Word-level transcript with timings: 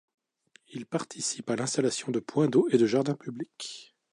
Il 0.69 0.87
participe 0.87 1.47
à 1.51 1.55
l'installation 1.55 2.11
de 2.11 2.17
points 2.19 2.47
d'eau 2.47 2.67
et 2.71 2.79
de 2.79 2.87
jardins 2.87 3.13
publics. 3.13 3.95